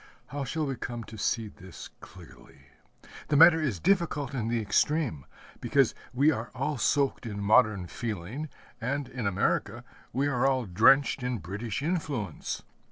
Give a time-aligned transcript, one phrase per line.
[0.29, 2.69] How shall we come to see this clearly?
[3.27, 5.27] The matter is difficult in the extreme;
[5.59, 8.49] because we are all soaked in modern feeling,
[8.81, 12.63] and in America we are all drenched in British influence.